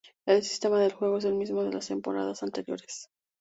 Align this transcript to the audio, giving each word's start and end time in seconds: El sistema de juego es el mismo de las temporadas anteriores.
El 0.25 0.41
sistema 0.41 0.79
de 0.79 0.89
juego 0.89 1.19
es 1.19 1.25
el 1.25 1.35
mismo 1.35 1.63
de 1.63 1.73
las 1.73 1.85
temporadas 1.89 2.41
anteriores. 2.41 3.07